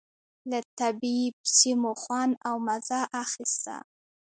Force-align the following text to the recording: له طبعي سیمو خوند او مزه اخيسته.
له 0.49 0.59
طبعي 0.79 1.21
سیمو 1.57 1.91
خوند 2.01 2.31
او 2.47 2.55
مزه 2.67 2.99
اخيسته. 3.23 3.75